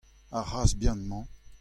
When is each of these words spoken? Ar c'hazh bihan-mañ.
Ar 0.37 0.45
c'hazh 0.49 0.75
bihan-mañ. 0.79 1.25